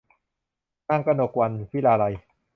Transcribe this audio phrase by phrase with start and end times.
[0.89, 2.21] นางกนกวรรณ วิลาวัลย์